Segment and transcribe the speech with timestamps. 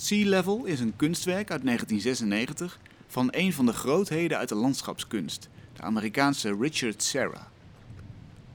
[0.00, 5.48] Sea Level is een kunstwerk uit 1996 van een van de grootheden uit de landschapskunst,
[5.72, 7.48] de Amerikaanse Richard Serra.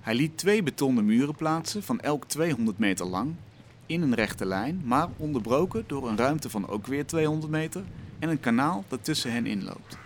[0.01, 3.33] Hij liet twee betonnen muren plaatsen van elk 200 meter lang,
[3.85, 7.83] in een rechte lijn, maar onderbroken door een ruimte van ook weer 200 meter
[8.19, 9.97] en een kanaal dat tussen hen inloopt.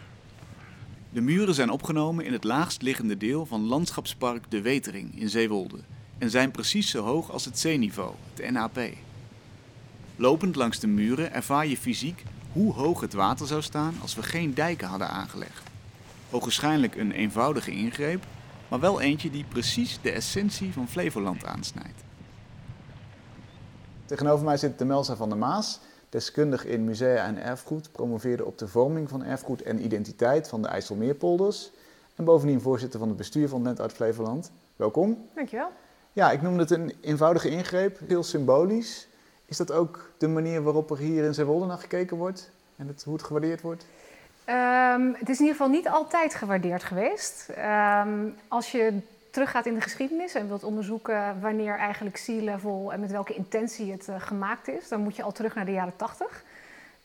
[1.10, 5.80] De muren zijn opgenomen in het laagst liggende deel van Landschapspark De Wetering in Zeewolde
[6.18, 8.80] en zijn precies zo hoog als het zeeniveau, het NAP.
[10.20, 14.24] Lopend langs de muren ervaar je fysiek hoe hoog het water zou staan als we
[14.24, 15.64] geen dijken hadden aangelegd.
[16.30, 18.24] Hoogwaarschijnlijk een eenvoudige ingreep,
[18.68, 22.04] maar wel eentje die precies de essentie van Flevoland aansnijdt.
[24.06, 28.68] Tegenover mij zit Demelza van der Maas, deskundig in musea en erfgoed, promoveerde op de
[28.68, 31.72] vorming van erfgoed en identiteit van de IJsselmeerpolders
[32.16, 34.52] en bovendien voorzitter van het bestuur van Net uit Flevoland.
[34.76, 35.28] Welkom.
[35.36, 35.70] Dankjewel.
[36.14, 39.08] Ja, ik noemde het een eenvoudige ingreep, heel symbolisch.
[39.48, 43.04] Is dat ook de manier waarop er hier in Zeewolde naar gekeken wordt en het,
[43.04, 43.86] hoe het gewaardeerd wordt?
[44.46, 47.50] Ehm, het is in ieder geval niet altijd gewaardeerd geweest.
[47.50, 49.00] Ehm, als je
[49.32, 53.92] teruggaat in de geschiedenis en wilt onderzoeken wanneer eigenlijk sea level en met welke intentie
[53.92, 56.44] het uh, gemaakt is, dan moet je al terug naar de jaren 80.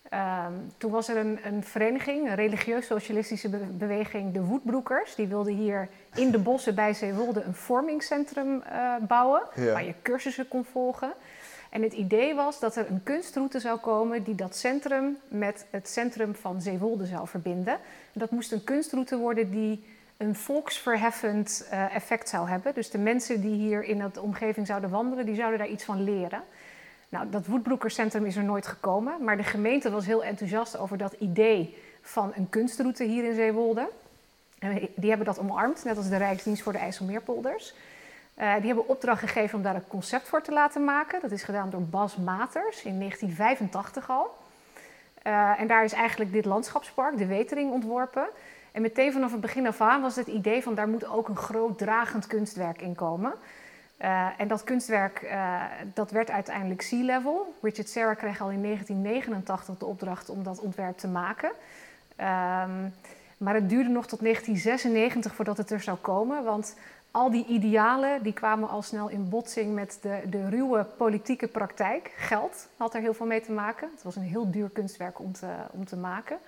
[0.09, 5.15] Ehm, toen was er een, een vereniging, een religieus-socialistische be beweging, de Woedbroekers.
[5.15, 9.73] Die wilden hier in de bossen bij Zeewolde een vormingscentrum uh, bouwen, ja.
[9.73, 11.13] waar je cursussen kon volgen.
[11.73, 15.89] En het idee was dat er een kunstroute zou komen die dat centrum met het
[15.89, 17.75] centrum van Zeewolde zou verbinden.
[18.13, 19.85] En dat moest een kunstroute worden die
[20.17, 22.75] een volksverheffend uh, effect zou hebben.
[22.75, 26.05] Dus de mensen die hier in de omgeving zouden wandelen, die zouden daar iets van
[26.05, 26.43] leren.
[27.09, 31.13] Nou, dat Woedbroekerscentrum is er nooit gekomen, maar de gemeente was heel enthousiast over dat
[31.13, 33.89] idee van een kunstroute hier in Zeewolde.
[34.59, 37.75] En die hebben dat omarmd, net als de Rijksdienst voor de IJsselmeerpolders.
[38.43, 41.21] Uh, die hebben opdracht gegeven om daar een concept voor te laten maken.
[41.21, 44.35] Dat is gedaan door Bas Maters in 1985 al.
[45.27, 48.27] Uh, en daar is eigenlijk dit landschapspark, de Wetering, ontworpen.
[48.73, 51.37] En meteen vanaf het begin af aan was het idee van daar moet ook een
[51.37, 53.33] groot dragend kunstwerk in komen.
[54.01, 55.35] Uh, en dat kunstwerk
[55.95, 57.55] dat werd uiteindelijk Sea Level.
[57.61, 61.51] Richard Serra kreeg al in 1989 de opdracht om dat ontwerp te maken.
[62.21, 62.95] Um,
[63.43, 66.45] maar het duurde nog tot 1996 voordat het er zou komen.
[66.45, 66.77] Want
[67.11, 72.13] al die idealen die kwamen al snel in botsing met de, de ruwe politieke praktijk.
[72.17, 73.89] Geld had er heel veel mee te maken.
[73.95, 76.39] Het was een heel duur kunstwerk om te, om te maken.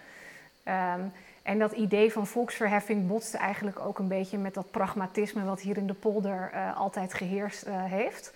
[0.69, 1.13] Um,
[1.43, 5.77] en dat idee van volksverheffing botste eigenlijk ook een beetje met dat pragmatisme wat hier
[5.77, 8.33] in de polder uh, altijd geheerst uh, heeft.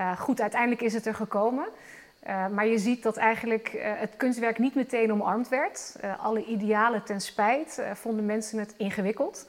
[0.00, 1.64] Uh, goed, uiteindelijk is het er gekomen.
[2.26, 5.96] Maar je ziet dat eigenlijk het kunstwerk niet meteen omarmd werd.
[6.18, 9.48] alle idealen ten spijt vonden mensen het ingewikkeld.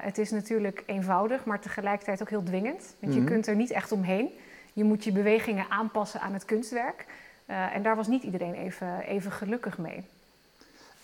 [0.00, 2.80] Het is natuurlijk eenvoudig, maar tegelijkertijd ook heel dwingend.
[2.80, 3.18] Want mm -hmm.
[3.18, 4.30] je kunt er niet echt omheen.
[4.72, 7.06] Je moet je bewegingen aanpassen aan het kunstwerk.
[7.46, 10.04] En daar was niet iedereen even, even gelukkig mee.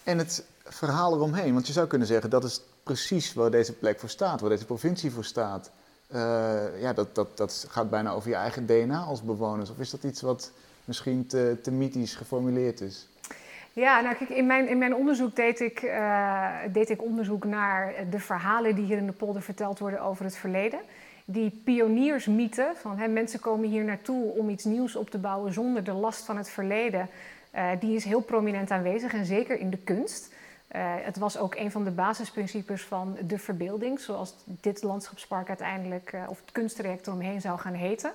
[0.02, 4.00] En het verhaal eromheen, want je zou kunnen zeggen dat is precies waar deze plek
[4.00, 5.70] voor staat, waar deze provincie voor staat.
[6.78, 9.70] Ja, dat, dat, dat gaat bijna over je eigen DNA als bewoners.
[9.70, 10.52] Of is dat iets wat
[10.84, 13.08] misschien te, te mythisch geformuleerd is?
[13.72, 17.94] Ja, nou kijk, in mijn, in mijn onderzoek deed ik, uh, deed ik onderzoek naar
[18.10, 20.78] de verhalen die hier in de polder verteld worden over het verleden.
[21.24, 25.84] Die pioniersmythe van hè, mensen komen hier naartoe om iets nieuws op te bouwen zonder
[25.84, 27.08] de last van het verleden,
[27.54, 30.32] uh, die is heel prominent aanwezig en zeker in de kunst.
[30.76, 36.16] Uh, het was ook een van de basisprincipes van de verbeelding, zoals dit landschapspark uiteindelijk,
[36.28, 38.12] of het kunsttraject eromheen zou gaan heten.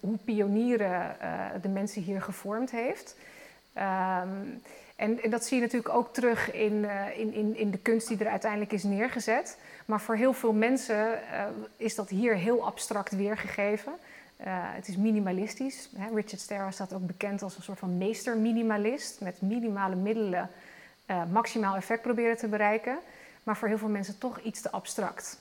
[0.00, 1.16] Hoe pionieren
[1.62, 3.16] de mensen hier gevormd heeft.
[3.76, 4.62] Um,
[4.96, 8.18] en, dat zie je natuurlijk ook terug in, uh, in, in, in, de kunst die
[8.18, 9.58] er uiteindelijk is neergezet.
[9.86, 11.44] Maar voor heel veel mensen uh,
[11.76, 13.92] is dat hier heel abstract weergegeven.
[14.46, 15.90] Het is minimalistisch.
[15.96, 16.14] Hè?
[16.14, 19.20] Richard Serra staat ook bekend als een soort van meester-minimalist.
[19.20, 20.50] Met minimale middelen
[21.32, 22.98] maximaal effect proberen te bereiken.
[23.42, 25.38] Maar voor heel veel mensen toch iets te abstract.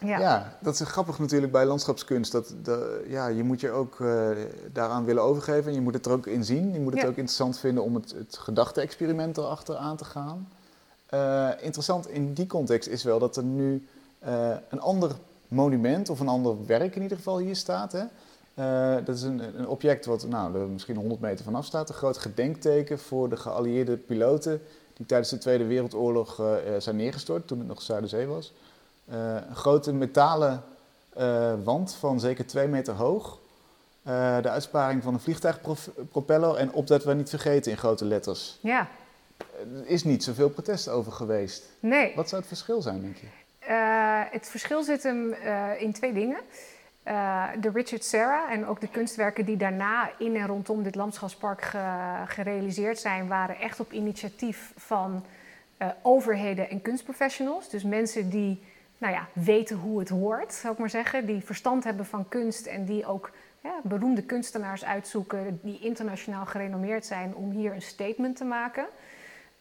[0.00, 0.18] Ja.
[0.18, 2.32] ja, dat is grappig natuurlijk bij landschapskunst.
[2.32, 4.30] Dat de, ja, je moet je ook uh,
[4.72, 6.72] daaraan willen overgeven en je moet het er ook in zien.
[6.72, 7.08] Je moet het ja.
[7.08, 10.48] ook interessant vinden om het, het gedachte-experiment erachter aan te gaan.
[11.14, 13.86] Uh, interessant in die context is wel dat er nu
[14.26, 15.10] uh, een ander
[15.48, 17.92] monument of een ander werk in ieder geval hier staat.
[17.92, 18.04] Hè?
[19.04, 21.88] dat is een, een, object wat nou, er misschien 100 meter vanaf staat.
[21.88, 24.60] Een groot gedenkteken voor de geallieerde piloten
[24.92, 26.42] die tijdens de Tweede Wereldoorlog
[26.78, 28.52] zijn neergestort toen het nog Zuiderzee was.
[29.12, 30.62] Uh, een grote metalen
[31.18, 33.38] uh, wand van zeker twee meter hoog.
[34.06, 38.58] Uh, de uitsparing van een vliegtuigpropeller en opdat we niet vergeten in grote letters.
[38.62, 38.88] Ja.
[39.58, 41.64] Er is niet zoveel protest over geweest.
[41.80, 42.12] Nee.
[42.16, 43.26] Wat zou het verschil zijn, denk je?
[44.30, 45.32] het verschil zit hem
[45.78, 46.40] in twee dingen.
[47.60, 51.72] de Richard Serra en ook de kunstwerken die daarna in en rondom dit landschapspark
[52.26, 55.24] gerealiseerd zijn, waren echt op initiatief van
[56.02, 57.68] overheden en kunstprofessionals.
[57.68, 58.62] Dus mensen die
[58.98, 61.26] nou ja, weten hoe het hoort, zou ik maar zeggen.
[61.26, 63.30] Die verstand hebben van kunst en die ook
[63.60, 68.86] ja, beroemde kunstenaars uitzoeken die internationaal gerenommeerd zijn om hier een statement te maken.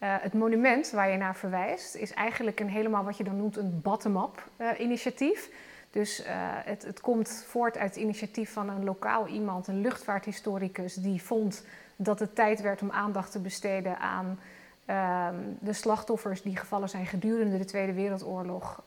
[0.04, 3.58] Uh, het monument waar je naar verwijst is eigenlijk een helemaal wat je dan noemt
[3.58, 5.50] een bottom-up uh, initiatief.
[5.92, 6.28] Dus uh,
[6.66, 11.66] het, het, komt voort uit het initiatief van een lokaal iemand, een luchtvaarthistoricus, die vond
[11.96, 14.40] dat het tijd werd om aandacht te besteden aan
[14.88, 18.84] ehm, de slachtoffers die gevallen zijn gedurende de Tweede Wereldoorlog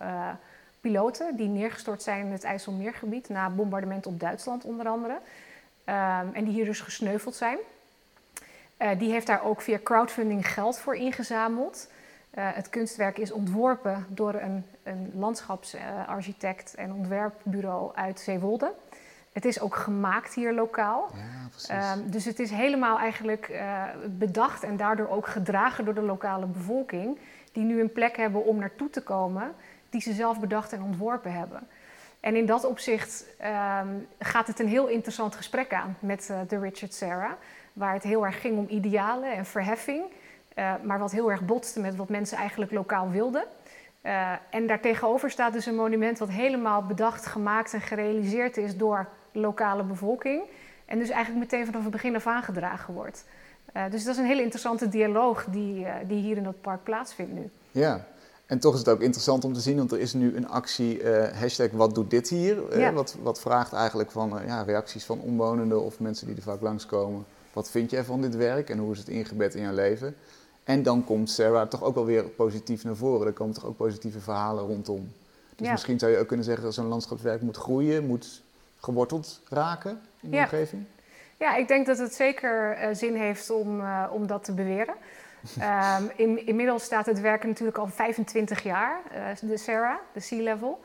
[0.80, 5.18] piloten die neergestort zijn in het IJsselmeergebied na bombardement op Duitsland onder andere.
[5.84, 7.58] Ehm, en die hier dus gesneuveld zijn.
[8.78, 11.90] Uh, die heeft daar ook via crowdfunding geld voor ingezameld.
[12.34, 18.72] Uh, het kunstwerk is ontworpen door een, een landschapsarchitect en ontwerpbureau uit Zeewolde.
[19.32, 21.10] Het is ook gemaakt hier lokaal.
[21.14, 21.98] Ja, precies.
[21.98, 26.46] Um, dus het is helemaal eigenlijk uh, bedacht en daardoor ook gedragen door de lokale
[26.46, 27.18] bevolking,
[27.52, 29.52] die nu een plek hebben om naartoe te komen
[29.90, 31.68] die ze zelf bedacht en ontworpen hebben.
[32.20, 33.24] En in dat opzicht
[33.80, 37.36] um, gaat het een heel interessant gesprek aan met uh, de Richard Serra,
[37.72, 40.04] waar het heel erg ging om idealen en verheffing,
[40.54, 43.44] uh, maar wat heel erg botste met wat mensen eigenlijk lokaal wilden.
[44.02, 49.08] Uh, en daartegenover staat dus een monument wat helemaal bedacht, gemaakt en gerealiseerd is door
[49.32, 50.42] lokale bevolking.
[50.84, 53.24] En dus eigenlijk meteen vanaf het begin af aangedragen wordt.
[53.90, 57.50] dus dat is een hele interessante dialoog die, die hier in dat park plaatsvindt nu.
[57.70, 58.06] Ja,
[58.50, 61.02] en toch is het ook interessant om te zien, want er is nu een actie,
[61.02, 62.92] uh, hashtag wat doet dit hier?
[62.94, 67.24] Wat, wat vraagt eigenlijk van ja, reacties van omwonenden of mensen die er vaak langskomen.
[67.52, 70.14] Wat vind jij van dit werk en hoe is het ingebed in jouw leven?
[70.64, 73.26] En dan komt Sarah toch ook wel weer positief naar voren.
[73.26, 75.12] Er komen toch ook positieve verhalen rondom.
[75.56, 75.72] Dus ja.
[75.72, 78.42] misschien zou je ook kunnen zeggen dat zo'n landschapswerk moet groeien, moet
[78.80, 80.42] geworteld raken in de ja.
[80.42, 80.84] omgeving.
[81.36, 84.94] Ja, ik denk dat het zeker zin heeft om, om dat te beweren.
[85.98, 90.42] Um, in, inmiddels staat het werk natuurlijk al 25 jaar, uh, de Sarah, de Sea
[90.42, 90.80] Level.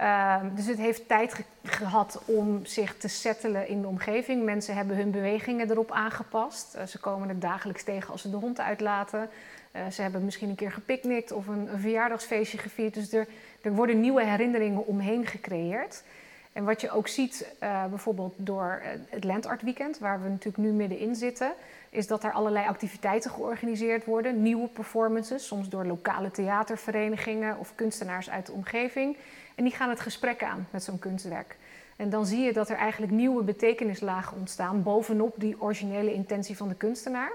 [0.00, 4.44] Um, dus het heeft tijd ge gehad om zich te settelen in de omgeving.
[4.44, 6.76] Mensen hebben hun bewegingen erop aangepast.
[6.88, 9.30] Ze komen het dagelijks tegen als ze de hond uitlaten.
[9.90, 12.94] Ze hebben misschien een keer gepicnict of een, een verjaardagsfeestje gevierd.
[12.94, 13.26] Dus er,
[13.62, 16.02] er, worden nieuwe herinneringen omheen gecreëerd.
[16.58, 17.54] En wat je ook ziet,
[17.88, 21.52] bijvoorbeeld door het Landart Weekend, waar we natuurlijk nu middenin zitten
[21.90, 28.30] is dat er allerlei activiteiten georganiseerd worden, nieuwe performances, soms door lokale theaterverenigingen of kunstenaars
[28.30, 29.16] uit de omgeving.
[29.54, 31.56] En die gaan het gesprek aan met zo'n kunstwerk.
[31.96, 36.68] En dan zie je dat er eigenlijk nieuwe betekenislagen ontstaan bovenop die originele intentie van
[36.68, 37.32] de kunstenaar.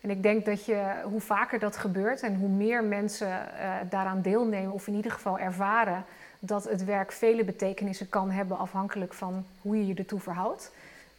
[0.00, 4.22] En ik denk dat je, hoe vaker dat gebeurt en hoe meer mensen uh, daaraan
[4.22, 6.04] deelnemen, of in ieder geval ervaren
[6.38, 10.70] dat het werk vele betekenissen kan hebben afhankelijk van hoe je je ertoe verhoudt,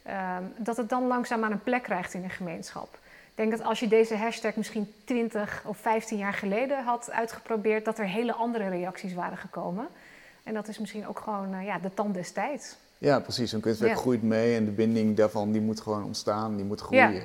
[0.09, 2.93] Ehm, dat het dan langzaam aan een plek krijgt in een gemeenschap.
[3.03, 7.85] Ik denk dat als je deze hashtag misschien 20 of 15 jaar geleden had uitgeprobeerd,
[7.85, 9.87] dat er hele andere reacties waren gekomen.
[10.43, 12.77] En dat is misschien ook gewoon uh, ja, de tand des tijds.
[12.97, 13.51] Ja, precies.
[13.51, 17.13] Een kunstwerk groeit mee en de binding daarvan die moet gewoon ontstaan, die moet groeien.
[17.13, 17.21] Ja,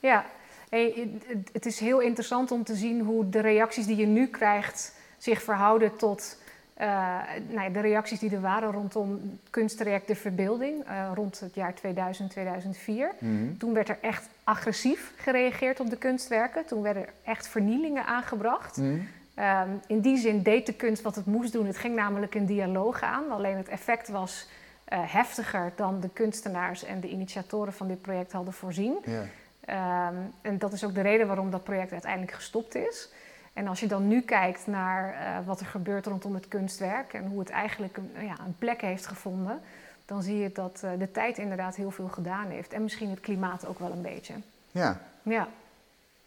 [0.00, 0.24] ja.
[0.68, 1.10] Hey,
[1.52, 5.42] het is heel interessant om te zien hoe de reacties die je nu krijgt zich
[5.42, 6.36] verhouden tot
[6.80, 11.74] uh, nou de reacties die er waren rondom kunsttraject De Verbeelding, uh, rond het jaar
[11.74, 13.10] 2000, 2004.
[13.18, 16.66] Mm Toen werd er echt agressief gereageerd op de kunstwerken.
[16.66, 18.76] Toen werden er echt vernielingen aangebracht.
[18.76, 19.08] Mm
[19.38, 21.66] um, in die zin deed de kunst wat het moest doen.
[21.66, 23.30] Het ging namelijk een dialoog aan.
[23.30, 24.46] Alleen het effect was
[24.92, 28.98] uh, heftiger dan de kunstenaars en de initiatoren van dit project hadden voorzien.
[29.04, 30.08] Yeah.
[30.08, 33.08] Um, en dat is ook de reden waarom dat project uiteindelijk gestopt is.
[33.58, 37.26] En als je dan nu kijkt naar uh, wat er gebeurt rondom het kunstwerk en
[37.26, 39.60] hoe het eigenlijk een, ja, een plek heeft gevonden,
[40.04, 42.72] dan zie je dat uh, de tijd inderdaad heel veel gedaan heeft.
[42.72, 44.34] En misschien het klimaat ook wel een beetje.
[44.70, 45.00] Ja.
[45.22, 45.48] ja.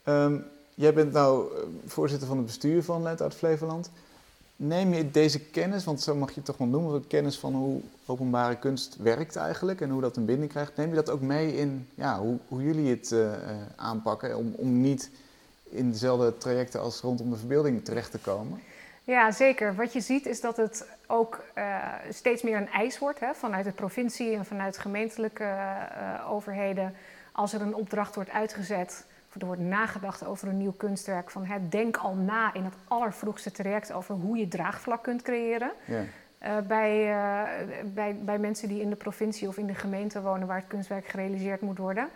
[0.04, 0.46] Um,
[0.76, 3.90] jij bent nou eh, voorzitter van het bestuur van Let uit Flevoland.
[4.56, 7.82] Neem je deze kennis, want zo mag je het toch wel noemen, kennis van hoe
[8.06, 11.56] openbare kunst werkt eigenlijk en hoe dat een binding krijgt, neem je dat ook mee
[11.56, 13.32] in ja, hoe, hoe jullie het uh,
[13.76, 15.10] aanpakken om, om niet
[15.72, 18.62] in dezelfde trajecten als rondom de verbeelding terecht te komen?
[19.04, 19.76] Ja, zeker.
[19.76, 21.78] Wat je ziet is dat het ook uh,
[22.10, 26.96] steeds meer een eis wordt hè, vanuit de provincie en vanuit gemeentelijke uh, overheden.
[27.32, 31.46] Als er een opdracht wordt uitgezet, of er wordt nagedacht over een nieuw kunstwerk, van
[31.46, 35.72] hè, denk al na in het allervroegste traject over hoe je draagvlak kunt creëren.
[35.86, 36.04] Ja.
[36.44, 37.16] Uh, bij,
[37.94, 41.06] bij, bij mensen die in de provincie of in de gemeente wonen waar het kunstwerk
[41.06, 42.10] gerealiseerd moet worden.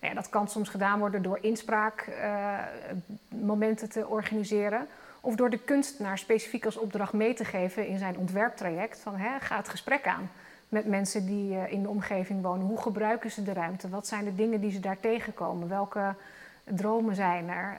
[0.00, 4.86] Nou ja, dat kan soms gedaan worden door inspraakmomenten uh, te organiseren.
[5.20, 9.00] Of door de kunstenaar specifiek als opdracht mee te geven in zijn ontwerptraject.
[9.00, 10.30] Van hè, ga het gesprek aan.
[10.68, 12.66] met mensen die in de omgeving wonen.
[12.66, 13.88] Hoe gebruiken ze de ruimte?
[13.88, 15.68] Wat zijn de dingen die ze daar tegenkomen?
[15.68, 16.14] Welke
[16.64, 17.78] dromen zijn er?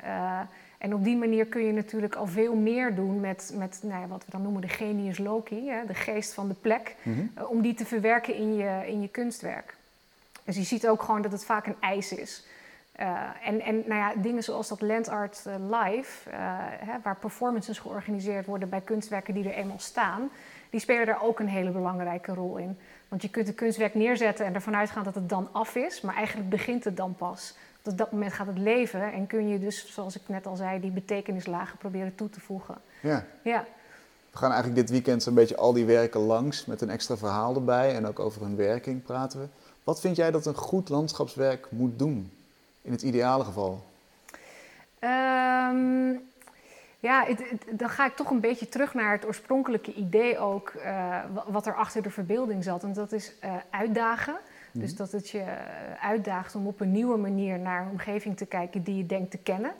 [0.79, 4.07] En op die manier kun je natuurlijk al veel meer doen met, met nou ja,
[4.07, 7.19] wat we dan noemen de genius loci, hè, de geest van de plek, mhm.
[7.33, 9.75] eh, om die te verwerken in je, in je kunstwerk.
[10.49, 12.45] Dus je ziet ook gewoon dat het vaak een eis is.
[12.99, 16.29] Uh, en, en nou ja, dingen zoals dat Land Art uh, Live,
[16.85, 20.29] hè, waar performances georganiseerd worden bij kunstwerken die er eenmaal staan,
[20.69, 22.77] die spelen daar ook een hele belangrijke rol in.
[23.07, 26.15] Want je kunt een kunstwerk neerzetten en ervan uitgaan dat het dan af is, maar
[26.15, 27.55] eigenlijk begint het dan pas
[27.89, 30.79] op dat moment gaat het leven en kun je dus, zoals ik net al zei,
[30.79, 32.75] die betekenislagen proberen toe te voegen.
[33.01, 33.25] Ja.
[33.41, 33.65] ja.
[34.31, 37.55] We gaan eigenlijk dit weekend zo'n beetje al die werken langs met een extra verhaal
[37.55, 39.47] erbij en ook over hun werking praten we.
[39.89, 42.31] Wat vind jij dat een goed landschapswerk moet doen,
[42.81, 43.83] in het ideale geval?
[44.99, 46.21] Um,
[46.99, 47.25] ja,
[47.71, 51.75] dan ga ik toch een beetje terug naar het oorspronkelijke idee ook, uh, wat er
[51.75, 52.83] achter de verbeelding zat.
[52.83, 54.37] En dat is uh, uitdagen.
[54.71, 54.97] Dus mhm.
[54.97, 55.55] dat het je eh,
[56.01, 59.37] uitdaagt om op een nieuwe manier naar een omgeving te kijken die je denkt te
[59.37, 59.71] kennen.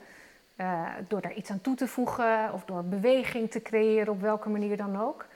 [0.56, 4.48] Uh, door daar iets aan toe te voegen of door beweging te creëren, op welke
[4.48, 5.26] manier dan ook.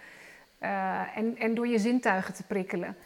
[1.15, 2.97] En, en door je zintuigen te prikkelen.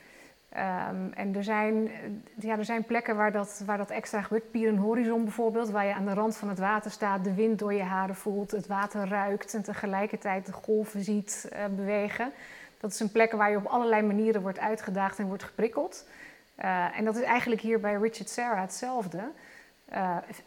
[0.58, 1.90] Um, en er zijn,
[2.34, 4.50] ja, er zijn plekken waar dat, waar dat extra gebeurt.
[4.50, 7.58] Pier en Horizon bijvoorbeeld, waar je aan de rand van het water staat, de wind
[7.58, 12.32] door je haren voelt, het water ruikt en tegelijkertijd de golven ziet uh, bewegen.
[12.80, 16.06] Dat is een plek waar je op allerlei manieren wordt uitgedaagd en wordt geprikkeld.
[16.64, 19.20] Uh, en dat is eigenlijk hier bij Richard Serra hetzelfde.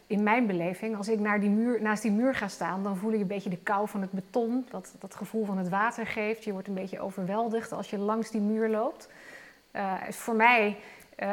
[0.08, 3.12] In mijn beleving, als ik naar die muur, naast die muur ga staan, dan voel
[3.12, 6.44] je een beetje de kou van het beton, dat, dat gevoel van het water geeft.
[6.44, 9.10] Je wordt een beetje overweldigd als je langs die muur loopt.
[9.76, 10.78] Uh, voor mij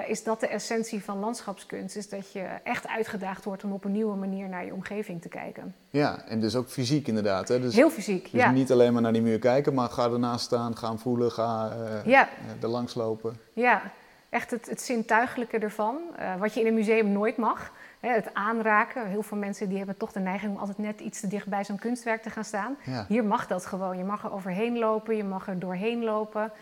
[0.06, 3.92] is dat de essentie van landschapskunst, is dat je echt uitgedaagd wordt om op een
[3.92, 5.74] nieuwe manier naar je omgeving te kijken.
[5.90, 7.48] Ja, en dus ook fysiek inderdaad.
[7.48, 7.60] Hè?
[7.60, 8.50] Dus, Heel fysiek, dus ja.
[8.50, 11.72] niet alleen maar naar die muur kijken, maar ga ernaast staan, ga hem voelen, ga
[12.04, 12.28] ja.
[12.60, 13.40] er langs lopen.
[13.52, 13.82] Ja,
[14.28, 15.98] echt het, het zintuigelijke ervan.
[16.38, 17.72] Wat je in een museum nooit mag.
[18.00, 19.06] Hè, het aanraken.
[19.06, 21.64] Heel veel mensen die hebben toch de neiging om altijd net iets te dicht bij
[21.64, 22.76] zo'n kunstwerk te gaan staan.
[23.08, 23.98] Hier mag dat gewoon.
[23.98, 26.52] Je mag er overheen lopen, je mag er doorheen lopen.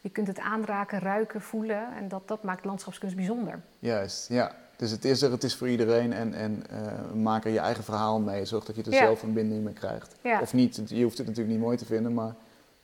[0.00, 1.96] Je kunt het aanraken, ruiken, voelen.
[1.96, 3.60] En dat, dat maakt landschapskunst bijzonder.
[3.78, 4.54] Juist, ja.
[4.76, 7.84] Dus het is er, het is voor iedereen en, en uh, maak er je eigen
[7.84, 8.44] verhaal mee.
[8.44, 10.14] Zorg dat je er zelf een binding mee krijgt.
[10.40, 12.34] Of niet, je hoeft het natuurlijk niet mooi te vinden, maar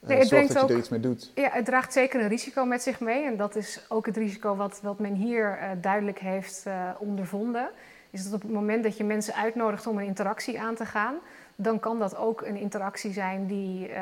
[0.00, 1.32] Nee, het zorg dat je er iets mee doet.
[1.35, 3.25] Ja, het draagt zeker een risico met zich mee.
[3.25, 6.66] En dat is ook het risico wat, wat men hier uh, duidelijk heeft
[6.99, 7.68] ondervonden.
[8.11, 11.14] Is dat op het moment dat je mensen uitnodigt om een interactie aan te gaan,
[11.56, 13.94] dan kan dat ook een interactie zijn die uh,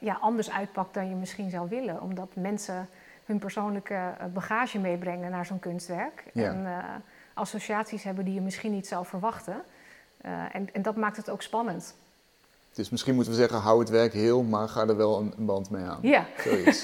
[0.00, 2.02] ja, anders uitpakt dan je misschien zou willen.
[2.02, 2.88] Omdat mensen
[3.24, 4.00] hun persoonlijke
[4.32, 6.24] bagage meebrengen naar zo'n kunstwerk.
[6.32, 6.44] Ja.
[6.44, 6.66] En
[7.34, 9.62] associaties hebben die je misschien niet zou verwachten.
[10.52, 11.94] en, en dat maakt het ook spannend.
[12.72, 15.44] Dus misschien moeten we zeggen, hou het werk heel, maar ga er wel een, een
[15.44, 15.98] band mee aan.
[16.02, 16.82] Ja, dat is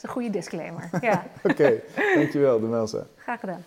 [0.00, 0.88] een goede disclaimer.
[1.00, 1.24] Ja.
[1.42, 1.82] Oké, okay.
[2.14, 3.06] dankjewel, Demelsa.
[3.16, 3.64] Graag gedaan.